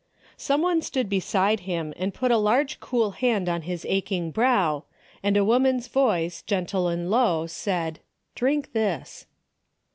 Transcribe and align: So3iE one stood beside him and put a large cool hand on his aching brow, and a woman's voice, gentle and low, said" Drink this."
So3iE 0.35 0.61
one 0.61 0.81
stood 0.81 1.09
beside 1.09 1.59
him 1.59 1.93
and 1.95 2.11
put 2.11 2.31
a 2.31 2.37
large 2.39 2.79
cool 2.79 3.11
hand 3.11 3.47
on 3.47 3.61
his 3.61 3.85
aching 3.87 4.31
brow, 4.31 4.83
and 5.21 5.37
a 5.37 5.45
woman's 5.45 5.87
voice, 5.87 6.41
gentle 6.41 6.87
and 6.87 7.11
low, 7.11 7.45
said" 7.45 7.99
Drink 8.35 8.73
this." 8.73 9.27